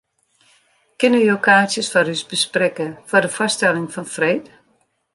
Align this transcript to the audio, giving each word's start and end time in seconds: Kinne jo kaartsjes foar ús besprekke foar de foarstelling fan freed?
Kinne 1.01 1.19
jo 1.27 1.35
kaartsjes 1.47 1.91
foar 1.93 2.11
ús 2.15 2.23
besprekke 2.31 2.87
foar 3.09 3.23
de 3.25 3.33
foarstelling 3.37 3.89
fan 3.93 4.07
freed? 4.15 4.45